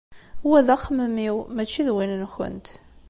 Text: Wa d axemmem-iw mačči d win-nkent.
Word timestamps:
Wa 0.49 0.59
d 0.65 0.67
axemmem-iw 0.75 1.37
mačči 1.55 1.81
d 1.87 1.89
win-nkent. 1.95 2.67